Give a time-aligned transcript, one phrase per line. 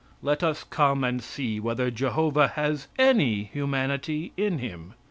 [0.23, 4.95] Let us come and see whether Jehovah has any humanity in Him.